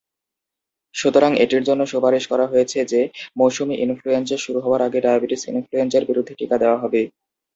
সুতরাং, 0.95 1.31
এটির 1.43 1.63
জন্য 1.63 1.81
সুপারিশ 1.91 2.23
করা 2.31 2.45
হয়েছে 2.47 2.79
যে 2.91 3.01
মৌসুমী 3.37 3.75
ইনফ্লুয়েঞ্জা 3.85 4.37
শুরু 4.37 4.59
হওয়ার 4.61 4.81
আগে 4.87 4.99
ডায়াবেটিস 5.05 5.41
ইনফ্লুয়েঞ্জার 5.51 6.07
বিরুদ্ধে 6.09 6.33
টিকা 6.39 6.55
দেওয়া 6.61 6.81
হবে। 6.83 7.01